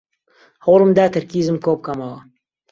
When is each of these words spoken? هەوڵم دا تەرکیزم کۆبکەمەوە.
هەوڵم 0.65 0.91
دا 0.97 1.05
تەرکیزم 1.13 1.57
کۆبکەمەوە. 1.65 2.19